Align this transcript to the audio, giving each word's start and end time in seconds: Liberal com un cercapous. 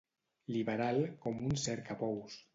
Liberal 0.55 0.99
com 1.27 1.45
un 1.51 1.61
cercapous. 1.67 2.43